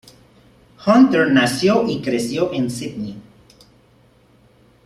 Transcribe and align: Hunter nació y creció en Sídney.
Hunter 0.87 1.31
nació 1.31 1.87
y 1.87 2.01
creció 2.01 2.51
en 2.53 2.71
Sídney. 2.71 3.21